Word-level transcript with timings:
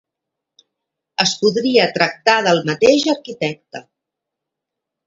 Es 1.25 1.33
podria 1.43 1.85
tractar 1.99 2.39
del 2.49 2.63
mateix 2.71 3.07
arquitecte. 3.17 3.85